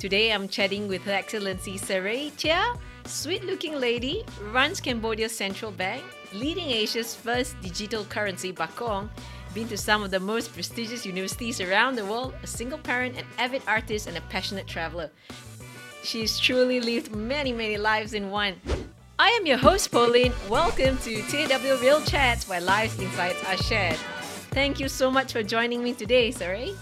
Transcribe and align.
Today 0.00 0.32
I'm 0.32 0.48
chatting 0.48 0.88
with 0.88 1.02
Her 1.02 1.12
Excellency 1.12 1.76
Serey 1.76 2.32
Chea, 2.38 2.72
sweet 3.04 3.44
looking 3.44 3.74
lady, 3.74 4.24
runs 4.50 4.80
Cambodia's 4.80 5.36
central 5.36 5.70
bank, 5.70 6.02
leading 6.32 6.70
Asia's 6.70 7.14
first 7.14 7.54
digital 7.60 8.04
currency, 8.06 8.50
Bakong, 8.50 9.10
been 9.52 9.68
to 9.68 9.76
some 9.76 10.02
of 10.02 10.10
the 10.10 10.18
most 10.18 10.54
prestigious 10.54 11.04
universities 11.04 11.60
around 11.60 11.96
the 11.96 12.06
world, 12.06 12.32
a 12.42 12.46
single 12.46 12.78
parent, 12.78 13.18
an 13.18 13.26
avid 13.36 13.60
artist, 13.68 14.06
and 14.06 14.16
a 14.16 14.22
passionate 14.30 14.66
traveler. 14.66 15.10
She's 16.02 16.38
truly 16.38 16.80
lived 16.80 17.14
many, 17.14 17.52
many 17.52 17.76
lives 17.76 18.14
in 18.14 18.30
one. 18.30 18.54
I 19.18 19.28
am 19.38 19.44
your 19.44 19.58
host, 19.58 19.92
Pauline. 19.92 20.32
Welcome 20.48 20.96
to 20.96 21.20
TW 21.24 21.78
Real 21.82 22.00
Chats, 22.06 22.48
where 22.48 22.62
life's 22.62 22.98
insights 22.98 23.44
are 23.44 23.58
shared. 23.58 23.98
Thank 24.50 24.80
you 24.80 24.88
so 24.88 25.10
much 25.10 25.34
for 25.34 25.42
joining 25.42 25.84
me 25.84 25.92
today, 25.92 26.30
Serey. 26.30 26.74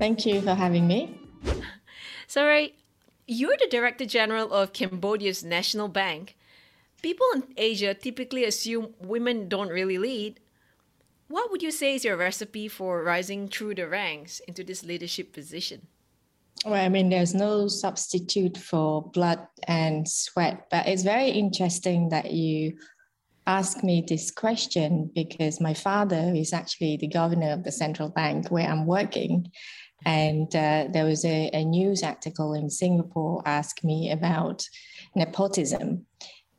Thank 0.00 0.26
you 0.26 0.40
for 0.40 0.56
having 0.56 0.88
me. 0.88 1.20
Serey, 2.26 2.74
you're 3.26 3.56
the 3.58 3.68
Director 3.70 4.06
General 4.06 4.52
of 4.52 4.72
Cambodia's 4.72 5.44
National 5.44 5.88
Bank. 5.88 6.36
People 7.02 7.26
in 7.34 7.44
Asia 7.56 7.94
typically 7.94 8.44
assume 8.44 8.94
women 8.98 9.48
don't 9.48 9.68
really 9.68 9.98
lead. 9.98 10.40
What 11.28 11.50
would 11.50 11.62
you 11.62 11.70
say 11.70 11.94
is 11.94 12.04
your 12.04 12.16
recipe 12.16 12.68
for 12.68 13.02
rising 13.02 13.48
through 13.48 13.76
the 13.76 13.88
ranks 13.88 14.40
into 14.40 14.64
this 14.64 14.84
leadership 14.84 15.32
position? 15.32 15.86
Well, 16.64 16.82
I 16.82 16.88
mean, 16.88 17.10
there's 17.10 17.34
no 17.34 17.68
substitute 17.68 18.56
for 18.56 19.02
blood 19.10 19.46
and 19.68 20.08
sweat, 20.08 20.66
but 20.70 20.86
it's 20.86 21.02
very 21.02 21.28
interesting 21.28 22.08
that 22.08 22.32
you 22.32 22.78
ask 23.46 23.84
me 23.84 24.02
this 24.06 24.30
question 24.30 25.10
because 25.14 25.60
my 25.60 25.74
father 25.74 26.32
is 26.34 26.54
actually 26.54 26.96
the 26.96 27.08
governor 27.08 27.52
of 27.52 27.64
the 27.64 27.72
central 27.72 28.08
bank 28.08 28.50
where 28.50 28.66
I'm 28.66 28.86
working. 28.86 29.50
And 30.04 30.54
uh, 30.54 30.88
there 30.92 31.04
was 31.04 31.24
a, 31.24 31.50
a, 31.52 31.64
news 31.64 32.02
article 32.02 32.52
in 32.52 32.68
Singapore 32.68 33.42
asked 33.46 33.84
me 33.84 34.10
about 34.10 34.66
nepotism. 35.14 36.06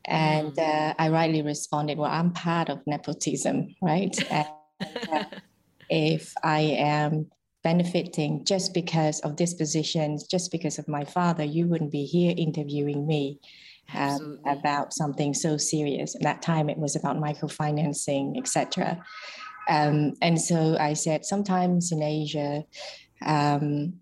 And 0.04 0.52
mm. 0.52 0.58
uh, 0.58 0.94
I 0.98 1.10
rightly 1.10 1.42
responded, 1.42 1.98
well, 1.98 2.10
I'm 2.10 2.32
part 2.32 2.68
of 2.68 2.80
nepotism, 2.86 3.74
right? 3.80 4.16
and, 4.30 4.48
uh, 5.12 5.24
if 5.88 6.34
I 6.42 6.60
am 6.60 7.30
benefiting 7.62 8.44
just 8.44 8.74
because 8.74 9.20
of 9.20 9.36
this 9.36 9.54
position, 9.54 10.18
just 10.30 10.50
because 10.50 10.78
of 10.78 10.88
my 10.88 11.04
father, 11.04 11.44
you 11.44 11.66
wouldn't 11.66 11.92
be 11.92 12.04
here 12.04 12.34
interviewing 12.36 13.06
me 13.06 13.40
um, 13.94 14.38
about 14.46 14.92
something 14.92 15.34
so 15.34 15.56
serious. 15.56 16.14
At 16.14 16.22
that 16.22 16.42
time, 16.42 16.68
it 16.68 16.78
was 16.78 16.96
about 16.96 17.16
microfinancing, 17.16 18.38
etc. 18.38 19.02
Um, 19.68 20.14
and 20.22 20.40
so 20.40 20.76
I 20.78 20.92
said, 20.92 21.24
sometimes 21.24 21.92
in 21.92 22.02
Asia, 22.02 22.64
um, 23.24 24.00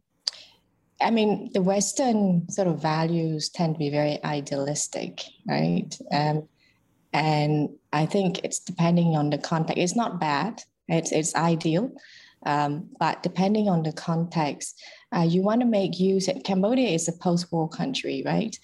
I 1.00 1.10
mean, 1.10 1.50
the 1.52 1.62
Western 1.62 2.48
sort 2.48 2.68
of 2.68 2.80
values 2.80 3.50
tend 3.50 3.74
to 3.74 3.78
be 3.78 3.90
very 3.90 4.22
idealistic, 4.24 5.22
right? 5.46 5.96
Um, 6.12 6.48
and 7.12 7.68
I 7.92 8.06
think 8.06 8.44
it's 8.44 8.58
depending 8.58 9.16
on 9.16 9.30
the 9.30 9.38
context. 9.38 9.78
It's 9.78 9.96
not 9.96 10.20
bad. 10.20 10.62
It's 10.88 11.12
it's 11.12 11.34
ideal, 11.34 11.92
um, 12.44 12.88
but 12.98 13.22
depending 13.22 13.68
on 13.68 13.82
the 13.82 13.92
context, 13.92 14.82
uh, 15.14 15.22
you 15.22 15.42
want 15.42 15.60
to 15.60 15.66
make 15.66 15.98
use. 15.98 16.28
Cambodia 16.44 16.88
is 16.88 17.08
a 17.08 17.12
post-war 17.12 17.68
country, 17.68 18.22
right? 18.24 18.56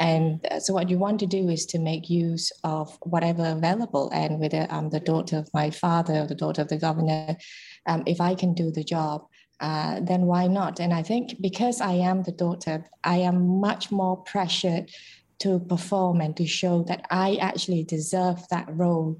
And 0.00 0.44
uh, 0.50 0.60
so, 0.60 0.72
what 0.72 0.88
you 0.88 0.98
want 0.98 1.20
to 1.20 1.26
do 1.26 1.48
is 1.48 1.66
to 1.66 1.78
make 1.78 2.08
use 2.08 2.52
of 2.64 2.96
whatever 3.02 3.44
available. 3.46 4.10
And 4.12 4.38
with 4.38 4.54
I'm 4.54 4.90
the 4.90 5.00
daughter 5.00 5.38
of 5.38 5.50
my 5.52 5.70
father, 5.70 6.20
or 6.20 6.26
the 6.26 6.34
daughter 6.34 6.62
of 6.62 6.68
the 6.68 6.78
governor, 6.78 7.36
um, 7.86 8.02
if 8.06 8.20
I 8.20 8.34
can 8.34 8.54
do 8.54 8.70
the 8.70 8.84
job, 8.84 9.26
uh, 9.60 10.00
then 10.00 10.22
why 10.22 10.46
not? 10.46 10.80
And 10.80 10.92
I 10.92 11.02
think 11.02 11.40
because 11.40 11.80
I 11.80 11.92
am 11.92 12.22
the 12.22 12.32
daughter, 12.32 12.84
I 13.04 13.18
am 13.18 13.60
much 13.60 13.90
more 13.90 14.16
pressured 14.18 14.90
to 15.40 15.60
perform 15.60 16.20
and 16.20 16.36
to 16.36 16.46
show 16.46 16.82
that 16.84 17.06
I 17.10 17.36
actually 17.36 17.84
deserve 17.84 18.46
that 18.48 18.66
role 18.68 19.18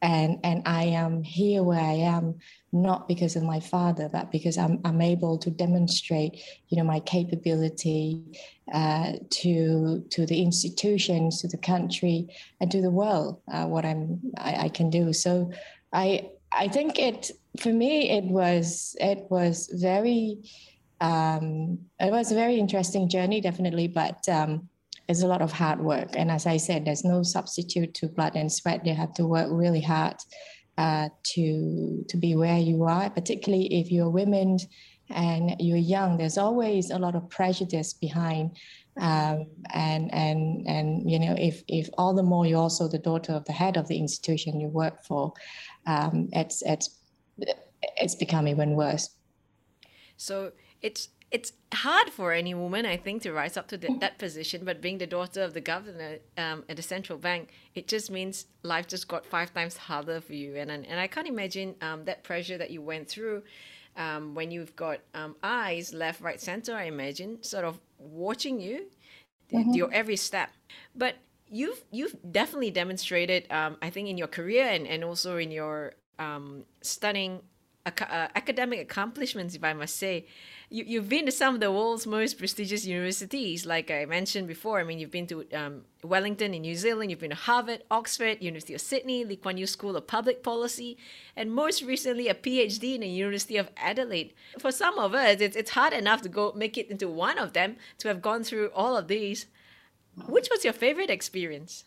and 0.00 0.38
and 0.44 0.62
I 0.66 0.84
am 0.84 1.22
here 1.22 1.62
where 1.62 1.80
I 1.80 1.94
am 1.94 2.36
not 2.72 3.08
because 3.08 3.34
of 3.34 3.42
my 3.42 3.60
father, 3.60 4.08
but 4.08 4.30
because 4.30 4.58
I'm 4.58 4.80
I'm 4.84 5.00
able 5.00 5.38
to 5.38 5.50
demonstrate, 5.50 6.40
you 6.68 6.78
know, 6.78 6.84
my 6.84 7.00
capability 7.00 8.22
uh, 8.72 9.14
to 9.30 10.04
to 10.10 10.26
the 10.26 10.42
institutions, 10.42 11.40
to 11.40 11.48
the 11.48 11.56
country, 11.56 12.28
and 12.60 12.70
to 12.70 12.80
the 12.80 12.90
world, 12.90 13.40
uh, 13.52 13.66
what 13.66 13.84
I'm 13.84 14.20
I, 14.38 14.54
I, 14.64 14.68
can 14.68 14.90
do. 14.90 15.12
So 15.12 15.50
I 15.92 16.30
I 16.52 16.68
think 16.68 16.98
it 16.98 17.32
for 17.60 17.72
me 17.72 18.10
it 18.10 18.24
was 18.24 18.96
it 19.00 19.26
was 19.30 19.68
very 19.72 20.38
um, 21.00 21.78
it 22.00 22.10
was 22.10 22.32
a 22.32 22.34
very 22.34 22.58
interesting 22.58 23.08
journey, 23.08 23.40
definitely, 23.40 23.88
but. 23.88 24.28
Um, 24.28 24.68
it's 25.08 25.22
a 25.22 25.26
lot 25.26 25.40
of 25.40 25.50
hard 25.50 25.80
work. 25.80 26.10
And 26.14 26.30
as 26.30 26.46
I 26.46 26.58
said, 26.58 26.84
there's 26.84 27.02
no 27.02 27.22
substitute 27.22 27.94
to 27.94 28.08
blood 28.08 28.36
and 28.36 28.52
sweat. 28.52 28.84
You 28.84 28.94
have 28.94 29.14
to 29.14 29.26
work 29.26 29.48
really 29.50 29.80
hard 29.80 30.16
uh, 30.76 31.08
to 31.34 32.04
to 32.08 32.16
be 32.16 32.36
where 32.36 32.58
you 32.58 32.84
are, 32.84 33.08
particularly 33.10 33.80
if 33.80 33.90
you're 33.90 34.10
women 34.10 34.58
and 35.10 35.56
you're 35.58 35.76
young. 35.78 36.18
There's 36.18 36.38
always 36.38 36.90
a 36.90 36.98
lot 36.98 37.14
of 37.14 37.28
prejudice 37.30 37.94
behind. 37.94 38.56
Um, 39.00 39.46
and 39.72 40.12
and 40.12 40.66
and 40.66 41.10
you 41.10 41.18
know 41.20 41.34
if 41.38 41.62
if 41.68 41.88
all 41.96 42.14
the 42.14 42.22
more 42.22 42.46
you're 42.46 42.60
also 42.60 42.88
the 42.88 42.98
daughter 42.98 43.32
of 43.32 43.44
the 43.44 43.52
head 43.52 43.76
of 43.76 43.88
the 43.88 43.96
institution 43.96 44.60
you 44.60 44.68
work 44.68 45.04
for, 45.04 45.32
um, 45.86 46.28
it's 46.32 46.62
it's 46.62 46.98
it's 47.96 48.14
become 48.14 48.48
even 48.48 48.74
worse. 48.74 49.10
So 50.16 50.52
it's 50.82 51.08
it's 51.30 51.52
hard 51.74 52.08
for 52.08 52.32
any 52.32 52.54
woman, 52.54 52.86
I 52.86 52.96
think, 52.96 53.20
to 53.22 53.32
rise 53.32 53.58
up 53.58 53.68
to 53.68 53.76
the, 53.76 53.94
that 54.00 54.18
position. 54.18 54.64
But 54.64 54.80
being 54.80 54.96
the 54.96 55.06
daughter 55.06 55.42
of 55.42 55.52
the 55.52 55.60
governor 55.60 56.18
um, 56.38 56.64
at 56.68 56.76
the 56.76 56.82
central 56.82 57.18
bank, 57.18 57.50
it 57.74 57.86
just 57.86 58.10
means 58.10 58.46
life 58.62 58.86
just 58.86 59.08
got 59.08 59.26
five 59.26 59.52
times 59.52 59.76
harder 59.76 60.20
for 60.20 60.32
you. 60.32 60.56
And 60.56 60.70
and, 60.70 60.86
and 60.86 60.98
I 60.98 61.06
can't 61.06 61.28
imagine 61.28 61.74
um, 61.82 62.04
that 62.04 62.24
pressure 62.24 62.58
that 62.58 62.70
you 62.70 62.80
went 62.80 63.08
through 63.08 63.42
um, 63.96 64.34
when 64.34 64.50
you've 64.50 64.74
got 64.76 65.00
um, 65.14 65.36
eyes 65.42 65.92
left, 65.92 66.20
right, 66.20 66.40
center. 66.40 66.74
I 66.74 66.84
imagine 66.84 67.42
sort 67.42 67.64
of 67.64 67.78
watching 67.98 68.60
you, 68.60 68.86
mm-hmm. 69.52 69.74
your 69.74 69.92
every 69.92 70.16
step. 70.16 70.50
But 70.96 71.16
you've 71.50 71.84
you've 71.90 72.16
definitely 72.30 72.70
demonstrated, 72.70 73.50
um, 73.52 73.76
I 73.82 73.90
think, 73.90 74.08
in 74.08 74.16
your 74.16 74.28
career 74.28 74.64
and 74.64 74.86
and 74.86 75.04
also 75.04 75.36
in 75.36 75.50
your 75.50 75.92
um, 76.18 76.64
stunning 76.82 77.40
uh, 77.86 78.28
academic 78.34 78.80
accomplishments, 78.80 79.54
if 79.54 79.64
I 79.64 79.72
must 79.72 79.96
say. 79.96 80.26
You, 80.70 80.84
you've 80.86 81.08
been 81.08 81.24
to 81.26 81.32
some 81.32 81.54
of 81.54 81.60
the 81.60 81.72
world's 81.72 82.06
most 82.06 82.38
prestigious 82.38 82.84
universities, 82.84 83.64
like 83.64 83.90
I 83.90 84.04
mentioned 84.04 84.46
before. 84.46 84.80
I 84.80 84.84
mean, 84.84 84.98
you've 84.98 85.10
been 85.10 85.26
to 85.28 85.46
um, 85.54 85.82
Wellington 86.02 86.52
in 86.52 86.62
New 86.62 86.74
Zealand, 86.74 87.10
you've 87.10 87.20
been 87.20 87.30
to 87.30 87.36
Harvard, 87.36 87.82
Oxford, 87.90 88.42
University 88.42 88.74
of 88.74 88.80
Sydney, 88.80 89.24
Lee 89.24 89.36
Kuan 89.36 89.56
Yew 89.56 89.66
School 89.66 89.96
of 89.96 90.06
Public 90.06 90.42
Policy, 90.42 90.98
and 91.34 91.50
most 91.52 91.82
recently 91.82 92.28
a 92.28 92.34
PhD 92.34 92.94
in 92.94 93.00
the 93.00 93.08
University 93.08 93.56
of 93.56 93.70
Adelaide. 93.76 94.34
For 94.58 94.70
some 94.70 94.98
of 94.98 95.14
us, 95.14 95.40
it's, 95.40 95.56
it's 95.56 95.70
hard 95.70 95.92
enough 95.92 96.20
to 96.22 96.28
go 96.28 96.52
make 96.54 96.76
it 96.76 96.90
into 96.90 97.08
one 97.08 97.38
of 97.38 97.54
them, 97.54 97.76
to 97.98 98.08
have 98.08 98.20
gone 98.20 98.44
through 98.44 98.70
all 98.74 98.96
of 98.96 99.08
these. 99.08 99.46
Which 100.26 100.48
was 100.50 100.64
your 100.64 100.72
favorite 100.72 101.10
experience? 101.10 101.84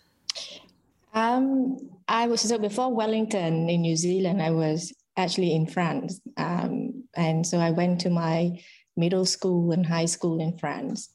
Um, 1.13 1.77
I 2.07 2.27
was 2.27 2.41
so 2.41 2.57
before 2.57 2.93
Wellington 2.93 3.69
in 3.69 3.81
New 3.81 3.95
Zealand. 3.95 4.41
I 4.41 4.51
was 4.51 4.93
actually 5.17 5.53
in 5.53 5.67
France. 5.67 6.21
Um, 6.37 7.03
and 7.15 7.45
so 7.45 7.57
I 7.57 7.71
went 7.71 8.01
to 8.01 8.09
my 8.09 8.59
middle 8.95 9.25
school 9.25 9.71
and 9.71 9.85
high 9.85 10.05
school 10.05 10.39
in 10.39 10.57
France. 10.57 11.09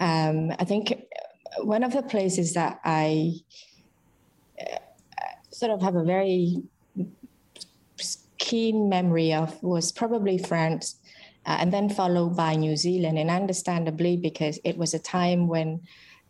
Um, 0.00 0.52
I 0.58 0.64
think 0.64 0.94
one 1.62 1.82
of 1.82 1.92
the 1.92 2.02
places 2.02 2.54
that 2.54 2.80
I 2.84 3.32
uh, 4.60 4.78
sort 5.50 5.72
of 5.72 5.82
have 5.82 5.96
a 5.96 6.04
very 6.04 6.56
keen 8.38 8.88
memory 8.88 9.32
of 9.32 9.60
was 9.62 9.92
probably 9.92 10.38
France. 10.38 10.96
Uh, 11.46 11.56
and 11.60 11.72
then 11.72 11.88
followed 11.88 12.36
by 12.36 12.54
New 12.54 12.76
Zealand, 12.76 13.18
and 13.18 13.30
understandably 13.30 14.18
because 14.18 14.60
it 14.64 14.76
was 14.76 14.92
a 14.92 14.98
time 14.98 15.48
when 15.48 15.80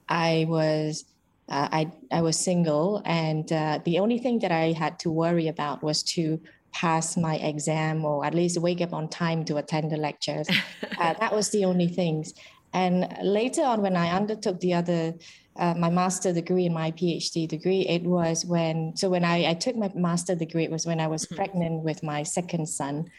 I 0.08 0.46
was 0.48 1.04
uh, 1.48 1.68
I 1.72 1.92
I 2.10 2.22
was 2.22 2.38
single, 2.38 3.02
and 3.04 3.50
uh, 3.52 3.80
the 3.84 3.98
only 3.98 4.18
thing 4.18 4.38
that 4.40 4.52
I 4.52 4.72
had 4.72 4.98
to 5.00 5.10
worry 5.10 5.48
about 5.48 5.82
was 5.82 6.02
to 6.14 6.40
pass 6.72 7.16
my 7.16 7.36
exam 7.36 8.04
or 8.04 8.24
at 8.24 8.34
least 8.34 8.58
wake 8.58 8.80
up 8.80 8.92
on 8.92 9.08
time 9.08 9.44
to 9.46 9.56
attend 9.56 9.90
the 9.90 9.96
lectures. 9.96 10.48
uh, 11.00 11.14
that 11.14 11.34
was 11.34 11.50
the 11.50 11.64
only 11.64 11.88
things. 11.88 12.34
And 12.72 13.08
later 13.22 13.62
on, 13.62 13.80
when 13.80 13.96
I 13.96 14.14
undertook 14.14 14.60
the 14.60 14.74
other, 14.74 15.14
uh, 15.56 15.74
my 15.74 15.90
master 15.90 16.32
degree 16.32 16.66
and 16.66 16.74
my 16.74 16.90
PhD 16.92 17.48
degree, 17.48 17.86
it 17.88 18.02
was 18.02 18.44
when, 18.44 18.94
so 18.94 19.08
when 19.08 19.24
I, 19.24 19.50
I 19.50 19.54
took 19.54 19.76
my 19.76 19.90
master 19.94 20.34
degree, 20.34 20.64
it 20.64 20.70
was 20.70 20.86
when 20.86 21.00
I 21.00 21.06
was 21.06 21.24
mm-hmm. 21.24 21.36
pregnant 21.36 21.82
with 21.82 22.02
my 22.02 22.22
second 22.22 22.68
son. 22.68 23.10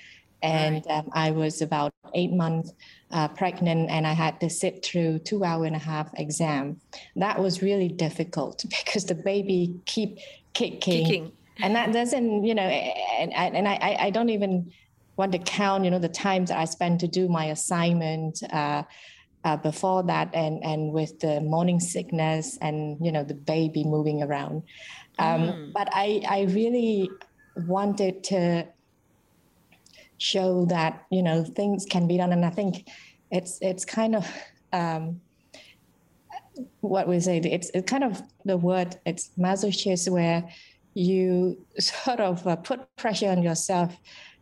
And 0.42 0.86
right. 0.88 1.00
um, 1.00 1.10
I 1.14 1.32
was 1.32 1.62
about 1.62 1.94
eight 2.14 2.32
months 2.32 2.72
uh, 3.12 3.28
pregnant 3.28 3.90
and 3.90 4.08
I 4.08 4.14
had 4.14 4.40
to 4.40 4.50
sit 4.50 4.86
through 4.86 5.20
two 5.20 5.44
hour 5.44 5.66
and 5.66 5.76
a 5.76 5.80
half 5.80 6.10
exam. 6.18 6.80
That 7.16 7.40
was 7.40 7.62
really 7.62 7.90
difficult 7.90 8.66
because 8.86 9.06
the 9.06 9.16
baby 9.16 9.80
keep 9.86 10.18
kicking. 10.54 10.80
kicking 10.80 11.32
and 11.62 11.76
that 11.76 11.92
doesn't 11.92 12.44
you 12.44 12.56
know 12.56 12.64
and, 12.64 13.34
and 13.34 13.68
I, 13.68 13.98
I 14.00 14.10
don't 14.10 14.30
even 14.30 14.72
want 15.18 15.32
to 15.34 15.40
count 15.40 15.84
you 15.86 15.92
know 15.92 16.00
the 16.00 16.10
times 16.10 16.50
that 16.50 16.58
i 16.58 16.66
spent 16.66 17.00
to 17.02 17.08
do 17.08 17.28
my 17.28 17.46
assignment 17.46 18.42
uh, 18.52 18.84
uh, 19.44 19.58
before 19.58 20.04
that 20.04 20.34
and 20.34 20.64
and 20.64 20.92
with 20.92 21.20
the 21.20 21.42
morning 21.42 21.80
sickness 21.80 22.58
and 22.62 22.98
you 23.02 23.12
know 23.12 23.24
the 23.24 23.34
baby 23.34 23.84
moving 23.84 24.24
around 24.24 24.64
um, 25.20 25.42
mm. 25.42 25.74
but 25.74 25.90
i 25.92 26.22
i 26.30 26.42
really 26.54 27.10
wanted 27.68 28.24
to 28.24 28.66
show 30.19 30.66
that 30.66 31.06
you 31.10 31.24
know 31.24 31.44
things 31.44 31.86
can 31.86 32.07
be 32.07 32.18
done 32.18 32.31
and 32.31 32.45
i 32.45 32.50
think 32.50 32.88
it's 33.31 33.57
it's 33.62 33.86
kind 33.86 34.16
of 34.16 34.27
um, 34.71 35.19
what 36.81 37.07
we 37.07 37.19
say 37.19 37.38
it's, 37.39 37.71
it's 37.74 37.89
kind 37.89 38.04
of 38.04 38.21
the 38.45 38.57
word 38.57 38.98
it's 39.06 39.31
masochist 39.38 40.10
where 40.12 40.48
you 40.94 41.57
sort 41.80 42.19
of 42.19 42.45
uh, 42.45 42.56
put 42.57 42.95
pressure 42.95 43.30
on 43.30 43.42
yourself 43.42 43.95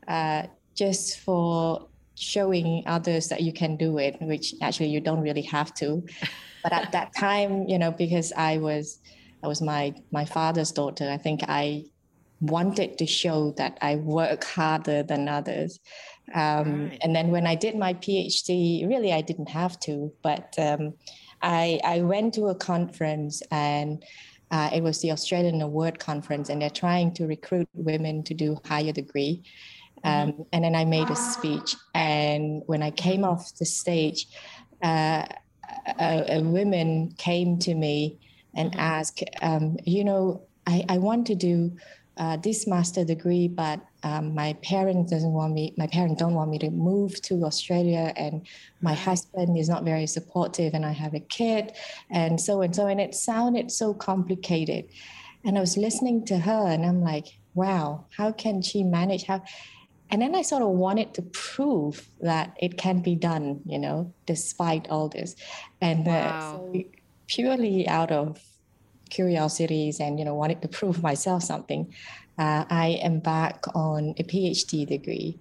uh, 0.07 0.43
just 0.75 1.19
for 1.19 1.87
showing 2.15 2.83
others 2.87 3.27
that 3.27 3.41
you 3.41 3.53
can 3.53 3.77
do 3.77 3.99
it, 3.99 4.17
which 4.21 4.53
actually 4.61 4.89
you 4.89 4.99
don't 4.99 5.21
really 5.21 5.43
have 5.43 5.73
to. 5.75 6.03
But 6.63 6.73
at 6.73 6.91
that 6.91 7.15
time, 7.15 7.65
you 7.69 7.79
know, 7.79 7.91
because 7.91 8.33
I 8.35 8.57
was 8.57 8.99
I 9.41 9.47
was 9.47 9.61
my 9.61 9.93
my 10.11 10.25
father's 10.25 10.71
daughter, 10.71 11.09
I 11.09 11.17
think 11.17 11.41
I 11.47 11.85
wanted 12.39 12.97
to 12.97 13.05
show 13.05 13.51
that 13.57 13.77
I 13.81 13.95
work 13.95 14.43
harder 14.43 15.03
than 15.03 15.27
others. 15.27 15.79
Um, 16.33 16.89
right. 16.89 16.97
And 17.01 17.15
then 17.15 17.29
when 17.29 17.47
I 17.47 17.55
did 17.55 17.75
my 17.75 17.93
PhD, 17.93 18.87
really 18.87 19.13
I 19.13 19.21
didn't 19.21 19.49
have 19.49 19.79
to, 19.81 20.11
but 20.21 20.53
um, 20.57 20.93
I 21.41 21.79
I 21.83 22.01
went 22.01 22.33
to 22.35 22.47
a 22.47 22.55
conference 22.55 23.41
and. 23.51 24.03
Uh, 24.49 24.69
it 24.73 24.81
was 24.81 25.01
the 25.01 25.11
Australian 25.11 25.61
Award 25.61 25.99
Conference, 25.99 26.47
and 26.47 26.61
they're 26.61 26.69
trying 26.69 27.13
to 27.15 27.27
recruit 27.27 27.67
women 27.73 28.23
to 28.23 28.33
do 28.33 28.57
higher 28.63 28.93
degree. 28.93 29.43
Mm-hmm. 30.05 30.29
Um, 30.29 30.45
and 30.53 30.63
then 30.63 30.73
I 30.73 30.85
made 30.85 31.09
a 31.09 31.17
speech. 31.17 31.75
And 31.93 32.63
when 32.65 32.81
I 32.81 32.91
came 32.91 33.25
off 33.25 33.53
the 33.55 33.65
stage, 33.65 34.27
uh, 34.81 35.25
a, 35.99 36.37
a 36.37 36.41
woman 36.41 37.13
came 37.17 37.59
to 37.59 37.75
me 37.75 38.19
and 38.53 38.71
mm-hmm. 38.71 38.79
asked, 38.79 39.23
um, 39.41 39.77
you 39.83 40.03
know, 40.03 40.43
I, 40.65 40.85
I 40.89 40.97
want 40.97 41.27
to 41.27 41.35
do 41.35 41.75
uh, 42.17 42.37
this 42.37 42.67
master 42.67 43.03
degree, 43.03 43.47
but 43.47 43.79
um, 44.03 44.33
my 44.33 44.53
parents 44.63 45.11
doesn't 45.11 45.31
want 45.31 45.53
me. 45.53 45.73
My 45.77 45.87
parents 45.87 46.19
don't 46.19 46.33
want 46.33 46.49
me 46.49 46.59
to 46.59 46.69
move 46.69 47.21
to 47.23 47.43
Australia, 47.43 48.13
and 48.15 48.45
my 48.81 48.93
husband 48.93 49.57
is 49.57 49.69
not 49.69 49.83
very 49.83 50.07
supportive, 50.07 50.73
and 50.73 50.85
I 50.85 50.91
have 50.91 51.13
a 51.13 51.19
kid, 51.19 51.73
and 52.09 52.39
so 52.39 52.61
and 52.61 52.75
so. 52.75 52.87
And 52.87 52.99
it 52.99 53.15
sounded 53.15 53.71
so 53.71 53.93
complicated, 53.93 54.85
and 55.45 55.57
I 55.57 55.61
was 55.61 55.77
listening 55.77 56.25
to 56.25 56.39
her, 56.39 56.67
and 56.67 56.85
I'm 56.85 57.01
like, 57.01 57.27
wow, 57.53 58.05
how 58.15 58.31
can 58.31 58.61
she 58.61 58.83
manage? 58.83 59.23
How 59.23 59.43
and 60.09 60.21
then 60.21 60.35
I 60.35 60.41
sort 60.41 60.61
of 60.61 60.69
wanted 60.69 61.13
to 61.15 61.21
prove 61.21 62.07
that 62.21 62.55
it 62.61 62.77
can 62.77 63.01
be 63.01 63.15
done, 63.15 63.61
you 63.65 63.77
know, 63.77 64.13
despite 64.25 64.87
all 64.89 65.09
this. 65.09 65.35
And 65.81 66.05
wow. 66.05 66.13
uh, 66.13 66.41
so 66.41 66.83
purely 67.27 67.87
out 67.87 68.11
of 68.11 68.41
curiosities 69.09 69.99
and, 69.99 70.19
you 70.19 70.25
know, 70.25 70.33
wanted 70.33 70.61
to 70.61 70.67
prove 70.79 71.01
myself 71.01 71.43
something, 71.43 71.93
uh, 72.37 72.65
I 72.69 72.99
embarked 73.03 73.67
on 73.73 74.13
a 74.17 74.23
PhD 74.23 74.87
degree. 74.87 75.39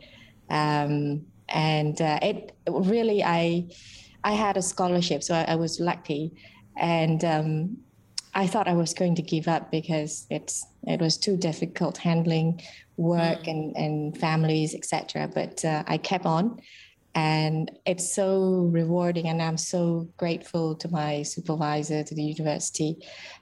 Um, 0.49 1.27
and 1.49 2.01
uh, 2.01 2.19
it 2.23 2.53
really, 2.69 3.23
I, 3.23 3.67
I 4.25 4.33
had 4.33 4.57
a 4.57 4.63
scholarship, 4.63 5.23
so 5.23 5.35
I, 5.35 5.45
I 5.49 5.55
was 5.57 5.79
lucky. 5.79 6.33
And 6.77 7.25
um, 7.25 7.79
I 8.35 8.47
thought 8.47 8.69
I 8.69 8.75
was 8.75 8.93
going 8.93 9.15
to 9.15 9.23
give 9.23 9.49
up 9.49 9.71
because 9.71 10.27
it's 10.31 10.67
it 10.87 11.01
was 11.01 11.17
too 11.17 11.37
difficult 11.37 11.97
handling 11.97 12.61
work 12.97 13.45
mm. 13.45 13.51
and, 13.51 13.77
and 13.77 14.19
families, 14.19 14.75
etc. 14.75 15.29
But 15.33 15.65
uh, 15.65 15.85
I 15.87 15.99
kept 15.99 16.27
on, 16.27 16.61
and 17.17 17.71
it's 17.87 18.15
so 18.15 18.69
rewarding, 18.71 19.29
and 19.29 19.41
I'm 19.41 19.57
so 19.57 20.07
grateful 20.19 20.77
to 20.77 20.89
my 20.89 21.23
supervisor, 21.23 22.05
to 22.05 22.15
the 22.15 22.23
university, 22.23 22.99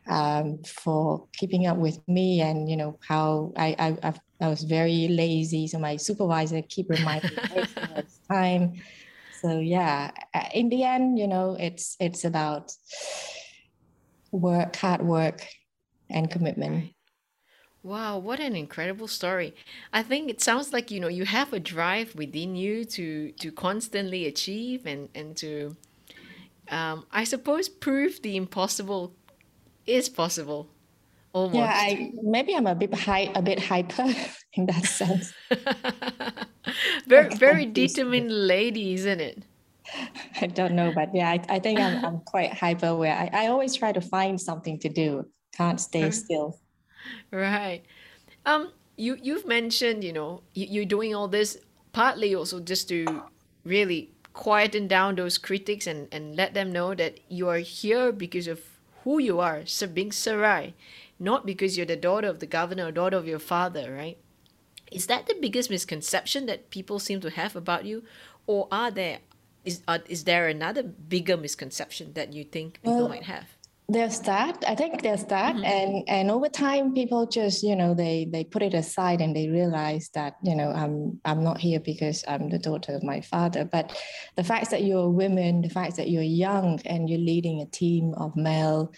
um, 0.08 0.62
for 0.62 1.26
keeping 1.32 1.66
up 1.66 1.76
with 1.76 1.98
me, 2.06 2.40
and 2.40 2.70
you 2.70 2.76
know 2.76 3.00
how 3.06 3.52
I 3.56 3.74
I, 3.78 3.98
I've, 4.04 4.20
i 4.40 4.48
was 4.48 4.62
very 4.62 5.08
lazy, 5.08 5.66
so 5.66 5.80
my 5.80 5.96
supervisor 5.96 6.62
keep 6.62 6.88
reminding 6.88 7.36
me 7.52 7.64
time. 8.30 8.74
So 9.42 9.58
yeah, 9.58 10.12
uh, 10.32 10.48
in 10.54 10.68
the 10.68 10.84
end, 10.84 11.18
you 11.18 11.26
know, 11.26 11.56
it's 11.58 11.96
it's 11.98 12.24
about 12.24 12.70
work, 14.30 14.76
hard 14.76 15.02
work, 15.02 15.44
and 16.08 16.30
commitment. 16.30 16.94
Wow, 17.84 18.16
what 18.16 18.40
an 18.40 18.56
incredible 18.56 19.06
story. 19.06 19.54
I 19.92 20.02
think 20.02 20.30
it 20.30 20.40
sounds 20.40 20.72
like, 20.72 20.90
you 20.90 21.00
know, 21.00 21.08
you 21.08 21.26
have 21.26 21.52
a 21.52 21.60
drive 21.60 22.14
within 22.14 22.56
you 22.56 22.86
to 22.86 23.30
to 23.32 23.52
constantly 23.52 24.24
achieve 24.26 24.86
and 24.86 25.10
and 25.14 25.36
to 25.36 25.76
um, 26.70 27.04
I 27.12 27.24
suppose 27.24 27.68
prove 27.68 28.22
the 28.22 28.36
impossible 28.38 29.12
is 29.86 30.08
possible. 30.08 30.66
Almost. 31.34 31.56
Yeah, 31.56 31.72
I 31.74 32.10
maybe 32.22 32.56
I'm 32.56 32.66
a 32.66 32.74
bit 32.74 32.94
high 32.94 33.30
a 33.34 33.42
bit 33.42 33.60
hyper 33.60 34.08
in 34.54 34.64
that 34.64 34.86
sense. 34.86 35.34
very 37.06 37.34
very 37.36 37.66
determined 37.66 38.32
lady, 38.32 38.94
isn't 38.94 39.20
it? 39.20 39.42
I 40.40 40.46
don't 40.46 40.72
know, 40.72 40.90
but 40.94 41.10
yeah, 41.12 41.28
I, 41.28 41.40
I 41.50 41.58
think 41.58 41.78
I'm 41.78 42.02
I'm 42.02 42.20
quite 42.20 42.54
hyper 42.54 42.96
where 42.96 43.12
I, 43.12 43.44
I 43.44 43.46
always 43.48 43.76
try 43.76 43.92
to 43.92 44.00
find 44.00 44.40
something 44.40 44.78
to 44.78 44.88
do. 44.88 45.28
Can't 45.54 45.78
stay 45.78 46.10
still. 46.10 46.58
Right. 47.30 47.82
Um, 48.46 48.72
you 48.96 49.18
you've 49.20 49.46
mentioned, 49.46 50.04
you 50.04 50.12
know, 50.12 50.42
you, 50.54 50.66
you're 50.70 50.84
doing 50.84 51.14
all 51.14 51.28
this 51.28 51.58
partly 51.92 52.34
also 52.34 52.60
just 52.60 52.88
to 52.88 53.22
really 53.64 54.10
quieten 54.32 54.88
down 54.88 55.14
those 55.14 55.38
critics 55.38 55.86
and, 55.86 56.08
and 56.12 56.36
let 56.36 56.54
them 56.54 56.72
know 56.72 56.94
that 56.94 57.20
you 57.28 57.48
are 57.48 57.58
here 57.58 58.12
because 58.12 58.48
of 58.48 58.60
who 59.04 59.18
you 59.18 59.38
are, 59.40 59.62
being 59.92 60.12
Serey, 60.12 60.74
not 61.18 61.46
because 61.46 61.76
you're 61.76 61.86
the 61.86 61.96
daughter 61.96 62.28
of 62.28 62.40
the 62.40 62.46
governor 62.46 62.88
or 62.88 62.92
daughter 62.92 63.16
of 63.16 63.28
your 63.28 63.38
father, 63.38 63.94
right? 63.94 64.18
Is 64.90 65.06
that 65.06 65.26
the 65.26 65.36
biggest 65.40 65.70
misconception 65.70 66.46
that 66.46 66.70
people 66.70 66.98
seem 66.98 67.20
to 67.20 67.30
have 67.30 67.54
about 67.56 67.84
you? 67.84 68.02
Or 68.46 68.68
are 68.70 68.90
there 68.90 69.18
is, 69.64 69.82
is 70.08 70.24
there 70.24 70.46
another 70.46 70.82
bigger 70.82 71.36
misconception 71.36 72.12
that 72.12 72.32
you 72.32 72.44
think 72.44 72.74
people 72.82 72.96
well, 72.96 73.08
might 73.08 73.22
have? 73.24 73.53
There's 73.88 74.20
that 74.20 74.64
i 74.66 74.74
think 74.74 75.02
there's 75.02 75.24
that 75.24 75.54
mm-hmm. 75.54 75.64
and 75.64 76.04
and 76.08 76.30
over 76.30 76.48
time 76.48 76.94
people 76.94 77.26
just 77.26 77.62
you 77.62 77.76
know 77.76 77.92
they 77.92 78.26
they 78.32 78.42
put 78.42 78.62
it 78.62 78.72
aside 78.72 79.20
and 79.20 79.36
they 79.36 79.48
realize 79.48 80.08
that 80.14 80.36
you 80.42 80.54
know 80.54 80.70
i'm 80.70 81.20
i'm 81.26 81.44
not 81.44 81.58
here 81.58 81.78
because 81.78 82.24
i'm 82.26 82.48
the 82.48 82.58
daughter 82.58 82.94
of 82.94 83.02
my 83.02 83.20
father 83.20 83.64
but 83.64 83.94
the 84.36 84.44
fact 84.44 84.70
that 84.70 84.84
you're 84.84 85.04
a 85.04 85.10
woman 85.10 85.60
the 85.60 85.68
fact 85.68 85.96
that 85.96 86.08
you're 86.08 86.22
young 86.22 86.80
and 86.86 87.10
you're 87.10 87.18
leading 87.18 87.60
a 87.60 87.66
team 87.66 88.14
of 88.16 88.34
male 88.36 88.90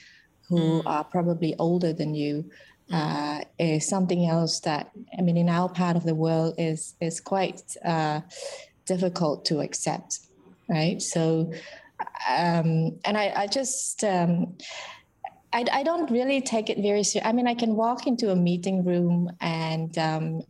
who 0.48 0.80
mm. 0.80 0.82
are 0.86 1.02
probably 1.02 1.56
older 1.58 1.92
than 1.92 2.14
you 2.14 2.48
mm. 2.88 2.94
uh, 2.94 3.44
is 3.58 3.88
something 3.88 4.28
else 4.28 4.60
that 4.60 4.92
i 5.18 5.20
mean 5.20 5.36
in 5.36 5.48
our 5.48 5.68
part 5.68 5.96
of 5.96 6.04
the 6.04 6.14
world 6.14 6.54
is 6.58 6.94
is 7.00 7.20
quite 7.20 7.60
uh, 7.84 8.20
difficult 8.84 9.44
to 9.44 9.58
accept 9.58 10.20
right 10.68 11.02
so 11.02 11.50
um, 12.28 12.98
and 13.04 13.16
I, 13.16 13.32
I 13.36 13.46
just 13.46 14.04
um, 14.04 14.56
I, 15.52 15.64
I 15.72 15.82
don't 15.82 16.10
really 16.10 16.40
take 16.40 16.70
it 16.70 16.76
very 16.76 17.02
seriously. 17.02 17.22
I 17.22 17.32
mean, 17.32 17.46
I 17.46 17.54
can 17.54 17.76
walk 17.76 18.06
into 18.06 18.30
a 18.30 18.36
meeting 18.36 18.84
room 18.84 19.30
and 19.40 19.96
um, 19.98 20.42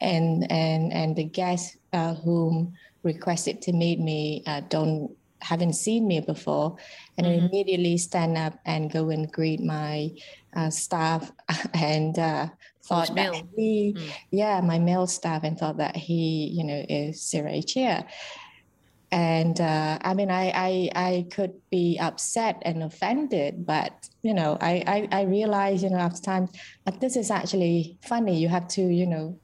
and 0.00 0.50
and 0.50 0.92
and 0.92 1.16
the 1.16 1.24
guests 1.24 1.76
uh, 1.92 2.14
whom 2.14 2.74
requested 3.02 3.60
to 3.62 3.72
meet 3.72 4.00
me 4.00 4.42
uh, 4.46 4.60
don't 4.68 5.10
haven't 5.40 5.74
seen 5.74 6.06
me 6.06 6.20
before, 6.20 6.76
and 7.18 7.26
mm-hmm. 7.26 7.44
I 7.44 7.48
immediately 7.48 7.98
stand 7.98 8.38
up 8.38 8.58
and 8.64 8.90
go 8.90 9.10
and 9.10 9.30
greet 9.30 9.60
my 9.60 10.10
uh, 10.54 10.70
staff 10.70 11.30
and 11.74 12.18
uh, 12.18 12.48
thought 12.84 13.14
that 13.14 13.34
he, 13.56 13.94
mm. 13.96 14.10
yeah, 14.30 14.60
my 14.60 14.78
male 14.78 15.06
staff, 15.06 15.44
and 15.44 15.58
thought 15.58 15.76
that 15.76 15.96
he, 15.96 16.48
you 16.52 16.64
know, 16.64 16.84
is 16.88 17.30
Chea 17.30 18.04
and 19.14 19.60
uh, 19.60 19.96
I 20.02 20.12
mean, 20.12 20.28
I, 20.28 20.50
I 20.50 20.90
I 20.96 21.26
could 21.30 21.54
be 21.70 21.96
upset 22.00 22.60
and 22.62 22.82
offended, 22.82 23.64
but 23.64 24.08
you 24.22 24.34
know, 24.34 24.58
I 24.60 24.82
I, 25.12 25.20
I 25.20 25.22
realize, 25.22 25.84
you 25.84 25.90
know, 25.90 25.98
after 25.98 26.20
time, 26.20 26.48
but 26.84 27.00
this 27.00 27.14
is 27.14 27.30
actually 27.30 27.96
funny. 28.02 28.36
You 28.36 28.48
have 28.48 28.66
to, 28.70 28.82
you 28.82 29.06
know, 29.06 29.38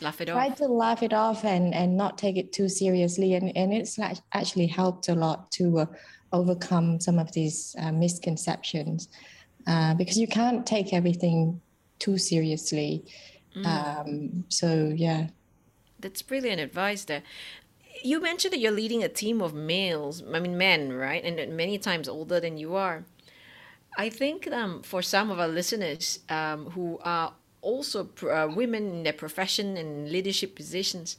laugh 0.00 0.20
it 0.20 0.28
try 0.28 0.50
off. 0.50 0.56
to 0.58 0.66
laugh 0.66 1.02
it 1.02 1.12
off 1.12 1.44
and 1.44 1.74
and 1.74 1.96
not 1.96 2.16
take 2.16 2.36
it 2.36 2.52
too 2.52 2.68
seriously, 2.68 3.34
and 3.34 3.50
and 3.56 3.72
it's 3.74 3.98
actually 4.32 4.68
helped 4.68 5.08
a 5.08 5.16
lot 5.16 5.50
to 5.52 5.80
uh, 5.80 5.86
overcome 6.32 7.00
some 7.00 7.18
of 7.18 7.32
these 7.32 7.74
uh, 7.80 7.90
misconceptions, 7.90 9.08
uh, 9.66 9.94
because 9.94 10.16
you 10.16 10.28
can't 10.28 10.64
take 10.64 10.92
everything 10.92 11.60
too 11.98 12.18
seriously. 12.18 13.04
Mm. 13.56 13.66
Um, 13.66 14.44
so 14.48 14.92
yeah. 14.94 15.26
That's 16.00 16.22
brilliant 16.22 16.60
advice 16.60 17.02
there 17.06 17.24
you 18.02 18.20
mentioned 18.20 18.52
that 18.52 18.60
you're 18.60 18.72
leading 18.72 19.02
a 19.02 19.08
team 19.08 19.40
of 19.40 19.54
males, 19.54 20.22
I 20.32 20.40
mean 20.40 20.56
men, 20.58 20.92
right? 20.92 21.22
And 21.24 21.56
many 21.56 21.78
times 21.78 22.08
older 22.08 22.40
than 22.40 22.58
you 22.58 22.74
are. 22.76 23.04
I 23.96 24.08
think 24.08 24.50
um, 24.52 24.82
for 24.82 25.02
some 25.02 25.30
of 25.30 25.40
our 25.40 25.48
listeners 25.48 26.20
um, 26.28 26.70
who 26.70 26.98
are 27.02 27.34
also 27.62 28.08
uh, 28.22 28.48
women 28.54 28.88
in 28.88 29.02
their 29.02 29.12
profession 29.12 29.76
and 29.76 30.10
leadership 30.10 30.54
positions, 30.54 31.16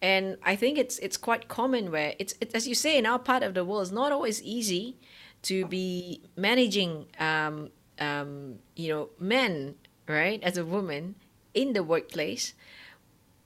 and 0.00 0.36
I 0.42 0.56
think 0.56 0.78
it's 0.78 0.98
it's 0.98 1.16
quite 1.16 1.48
common 1.48 1.90
where 1.90 2.14
it's, 2.18 2.34
it's 2.40 2.54
as 2.54 2.68
you 2.68 2.74
say 2.74 2.98
in 2.98 3.06
our 3.06 3.18
part 3.18 3.42
of 3.42 3.54
the 3.54 3.64
world, 3.64 3.82
it's 3.82 3.90
not 3.92 4.12
always 4.12 4.42
easy 4.42 4.96
to 5.42 5.66
be 5.66 6.22
managing, 6.36 7.06
um, 7.18 7.70
um, 7.98 8.56
you 8.76 8.88
know, 8.88 9.10
men 9.18 9.74
right 10.08 10.42
as 10.42 10.56
a 10.56 10.64
woman 10.64 11.14
in 11.52 11.72
the 11.74 11.82
workplace. 11.82 12.54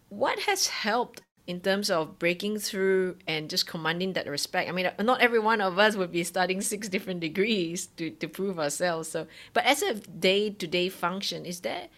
What 0.09 0.41
has 0.41 0.69
helped 0.69 1.23
in 1.49 1.61
terms 1.61 1.89
of 1.89 2.19
breaking 2.19 2.59
through 2.59 3.17
and 3.27 3.49
just 3.49 3.67
commanding 3.67 4.13
that 4.13 4.29
respect. 4.29 4.69
I 4.69 4.73
mean, 4.73 4.91
not 5.01 5.23
every 5.23 5.39
one 5.39 5.63
of 5.63 5.79
us 5.79 5.97
would 5.97 6.13
be 6.13 6.23
studying 6.23 6.61
six 6.61 6.91
different 6.91 7.21
degrees 7.21 7.87
to, 7.97 8.11
to 8.11 8.29
prove 8.29 8.59
ourselves. 8.59 9.09
So, 9.09 9.27
but 9.55 9.65
as 9.65 9.81
a 9.81 9.95
day 9.95 10.51
to 10.51 10.67
day 10.67 10.91
function, 10.91 11.47
is 11.47 11.61
there 11.61 11.89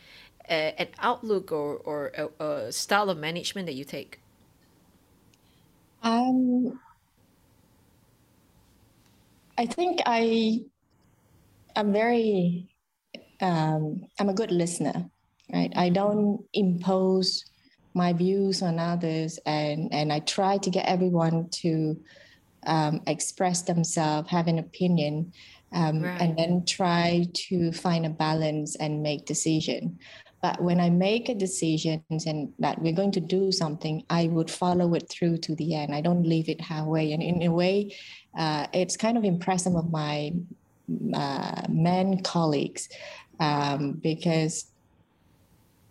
a, 0.49 0.81
an 0.81 0.89
outlook 1.01 1.51
or, 1.51 1.79
or 1.79 2.13
a, 2.17 2.45
a, 2.45 2.73
style 2.73 3.11
of 3.11 3.19
management 3.19 3.67
that 3.67 3.75
you 3.75 3.83
take? 3.83 4.21
Um, 6.05 6.79
I 9.59 9.67
think 9.67 9.99
I, 10.07 10.61
I'm 11.75 11.93
very, 11.93 12.69
um, 13.41 14.07
I'm 14.21 14.29
a 14.29 14.35
good 14.35 14.53
listener, 14.53 15.11
right? 15.53 15.73
I 15.75 15.89
don't 15.89 16.45
impose 16.55 17.45
my 17.95 18.13
views 18.13 18.63
on 18.63 18.79
others 18.79 19.39
and 19.47 19.93
and 19.93 20.13
i 20.13 20.21
try 20.21 20.57
to 20.59 20.71
get 20.71 20.87
everyone 20.87 21.49
to 21.51 21.99
um, 22.67 23.01
express 23.07 23.63
themselves 23.63 24.29
have 24.31 24.47
an 24.47 24.59
opinion 24.59 25.33
um, 25.73 26.03
right. 26.03 26.21
and 26.21 26.37
then 26.37 26.65
try 26.65 27.27
to 27.33 27.73
find 27.73 28.05
a 28.07 28.11
balance 28.11 28.77
and 28.77 29.03
make 29.03 29.25
decision. 29.25 29.99
But 30.43 30.63
when 30.63 30.81
i 30.81 30.89
make 30.89 31.29
a 31.29 31.35
decision 31.35 32.03
and 32.11 32.53
that 32.59 32.81
we're 32.81 32.95
going 32.95 33.13
to 33.13 33.21
do 33.21 33.53
something 33.53 34.05
i 34.09 34.27
would 34.27 34.51
follow 34.51 34.95
it 34.95 35.07
through 35.11 35.37
to 35.39 35.55
the 35.55 35.75
end. 35.75 35.95
I 35.95 36.01
don't 36.01 36.27
leave 36.27 36.49
it 36.49 36.63
halfway. 36.63 37.13
And 37.13 37.23
in 37.23 37.43
a 37.43 37.53
way 37.53 37.95
uh, 38.37 38.67
it's 38.73 38.97
kind 38.97 39.19
of 39.19 39.25
impressive 39.25 39.77
of 39.77 39.91
my 39.91 40.33
uh, 41.13 41.63
men 41.69 42.23
colleagues 42.23 42.89
um, 43.39 43.93
because 43.93 44.70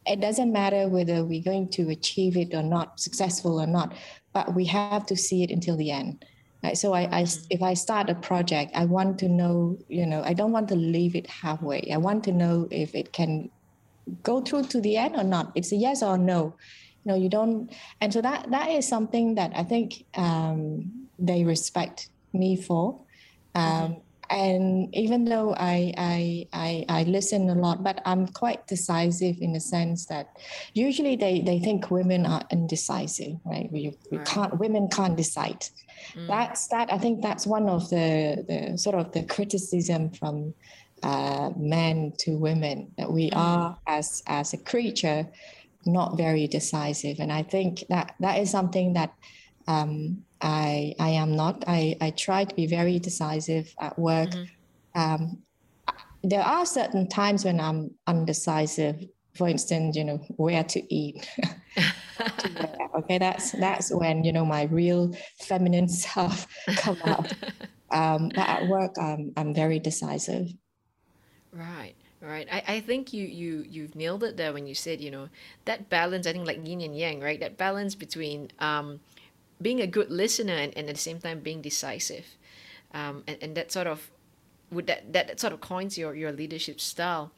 it 0.10 0.20
doesn't 0.20 0.51
matter 0.51 0.89
whether 0.89 1.24
we're 1.24 1.44
going 1.44 1.70
to 1.70 1.89
achieve 1.89 2.36
it 2.36 2.54
or 2.54 2.63
not, 2.63 3.00
successful 3.00 3.62
or 3.62 3.68
not, 3.68 3.94
but 4.34 4.56
we 4.56 4.66
have 4.66 5.06
to 5.06 5.16
see 5.16 5.44
it 5.44 5.51
until 5.51 5.78
the 5.78 5.92
end. 5.92 6.25
Right? 6.63 6.78
So 6.78 6.94
I, 6.94 7.04
I, 7.04 7.24
mm-hmm. 7.24 7.46
if 7.51 7.62
I 7.62 7.74
start 7.74 8.10
a 8.10 8.16
project, 8.16 8.72
I 8.75 8.86
want 8.86 9.20
to 9.20 9.30
know, 9.30 9.78
you 9.88 10.06
know, 10.06 10.22
I 10.24 10.34
don't 10.34 10.51
want 10.51 10.68
to 10.70 10.75
leave 10.75 11.16
it 11.16 11.28
halfway. 11.28 11.89
I 11.94 11.98
want 11.98 12.24
to 12.25 12.32
know 12.32 12.68
if 12.72 12.96
it 12.96 13.13
can 13.13 13.50
go 14.24 14.42
through 14.42 14.63
to 14.63 14.82
the 14.82 14.98
end 14.98 15.16
or 15.16 15.24
not. 15.24 15.51
It's 15.56 15.72
a 15.72 15.75
yes 15.75 16.01
or 16.04 16.18
no. 16.18 16.56
You 17.06 17.12
know, 17.12 17.16
you 17.16 17.30
don't, 17.30 17.72
and 18.01 18.12
so 18.12 18.22
that 18.22 18.51
that 18.51 18.70
is 18.70 18.88
something 18.88 19.36
that 19.36 19.54
I 19.56 19.63
think 19.63 20.04
um, 20.16 21.08
they 21.18 21.44
respect 21.44 22.10
me 22.34 22.58
for. 22.58 23.00
Mm-hmm. 23.56 23.86
Um, 23.86 24.01
and 24.30 24.94
even 24.96 25.26
though 25.26 25.56
I, 25.56 25.94
I 25.98 26.48
I 26.54 26.86
I 26.90 27.04
listen 27.04 27.50
a 27.50 27.56
lot, 27.56 27.84
but 27.84 28.02
I'm 28.06 28.28
quite 28.28 28.68
decisive 28.68 29.38
in 29.42 29.54
the 29.54 29.60
sense 29.60 30.06
that 30.06 30.38
usually 30.74 31.16
they 31.16 31.42
they 31.42 31.60
think 31.60 31.90
women 31.90 32.26
are 32.26 32.44
indecisive, 32.52 33.38
right? 33.46 33.70
We, 33.72 33.98
we 34.12 34.18
right. 34.18 34.28
can't 34.28 34.60
women 34.60 34.88
can't 34.90 35.18
decide. 35.18 35.66
Mm. 36.16 36.28
That's 36.28 36.68
that. 36.68 36.94
I 36.94 36.98
think 36.98 37.22
that's 37.22 37.48
one 37.48 37.70
of 37.70 37.90
the 37.90 38.46
the 38.48 38.78
sort 38.78 38.96
of 38.96 39.12
the 39.14 39.24
criticism 39.24 40.12
from 40.12 40.54
uh, 41.02 41.52
men 41.58 42.14
to 42.20 42.38
women 42.38 42.92
that 42.98 43.12
we 43.12 43.32
mm. 43.32 43.38
are 43.38 43.78
as 43.88 44.22
as 44.28 44.54
a 44.54 44.58
creature 44.58 45.28
not 45.86 46.18
very 46.18 46.46
decisive, 46.46 47.20
and 47.20 47.32
I 47.32 47.42
think 47.42 47.84
that 47.90 48.14
that 48.20 48.38
is 48.40 48.52
something 48.52 48.94
that 48.94 49.14
um, 49.70 50.24
I 50.42 50.96
I 51.00 51.10
am 51.10 51.36
not. 51.36 51.64
I 51.68 51.96
I 52.02 52.10
try 52.10 52.44
to 52.44 52.56
be 52.56 52.66
very 52.66 52.98
decisive 52.98 53.74
at 53.80 53.98
work. 53.98 54.30
Mm-hmm. 54.32 55.00
Um, 55.00 55.44
there 56.24 56.42
are 56.42 56.66
certain 56.66 57.08
times 57.08 57.46
when 57.46 57.60
I'm 57.62 57.92
undecisive. 58.08 59.06
For 59.36 59.48
instance, 59.48 59.96
you 59.96 60.04
know 60.04 60.18
where 60.36 60.64
to 60.64 60.94
eat. 60.94 61.30
okay, 62.96 63.20
that's 63.20 63.52
that's 63.52 63.94
when 63.94 64.24
you 64.24 64.34
know 64.34 64.44
my 64.44 64.64
real 64.64 65.14
feminine 65.40 65.88
self 66.04 66.48
come 66.76 66.98
out. 67.06 67.32
um, 67.92 68.30
but 68.30 68.50
at 68.50 68.68
work, 68.68 68.98
I'm 69.00 69.32
I'm 69.38 69.54
very 69.54 69.80
decisive. 69.80 70.50
Right. 71.54 71.94
Right. 72.22 72.50
I, 72.52 72.64
I 72.68 72.80
think 72.82 73.14
you, 73.14 73.26
you 73.26 73.66
you've 73.70 73.96
nailed 73.96 74.26
it 74.26 74.36
there 74.36 74.52
when 74.52 74.68
you 74.68 74.76
said, 74.76 75.00
you 75.00 75.10
know, 75.10 75.30
that 75.64 75.88
balance, 75.88 76.28
I 76.28 76.34
think 76.34 76.46
like 76.46 76.68
yin 76.68 76.82
and 76.82 76.98
yang, 76.98 77.22
right? 77.22 77.40
That 77.40 77.56
balance 77.56 77.96
between 77.96 78.52
um 78.60 79.00
being 79.62 79.82
a 79.82 79.88
good 79.88 80.10
listener 80.10 80.54
and, 80.54 80.78
and 80.78 80.89
at 80.89 80.96
the 80.96 81.01
same 81.01 81.20
time 81.20 81.39
being 81.39 81.62
decisive. 81.62 82.25
Um, 82.94 83.24
and, 83.28 83.38
and 83.42 83.56
that 83.56 83.72
sort 83.72 83.88
of 83.88 84.10
would 84.72 84.88
that, 84.88 85.13
that 85.13 85.28
that 85.28 85.39
sort 85.39 85.54
of 85.54 85.62
coins 85.62 85.98
your 85.98 86.13
your 86.16 86.32
leadership 86.32 86.80
style. 86.80 87.32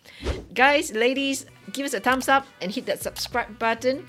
Guys 0.53 0.91
ladies 0.93 1.45
give 1.71 1.85
us 1.85 1.93
a 1.93 1.99
thumbs 1.99 2.27
up 2.27 2.45
and 2.61 2.71
hit 2.71 2.85
that 2.85 3.01
subscribe 3.01 3.57
button. 3.57 4.05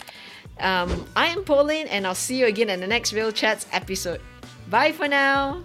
Um, 0.60 1.06
i 1.16 1.28
am 1.28 1.44
pauline 1.44 1.86
and 1.86 2.06
i'll 2.06 2.14
see 2.14 2.38
you 2.38 2.46
again 2.46 2.68
in 2.68 2.80
the 2.80 2.86
next 2.86 3.12
real 3.12 3.32
chats 3.32 3.66
episode. 3.72 4.20
Bye 4.68 4.92
for 4.92 5.08
now 5.08 5.62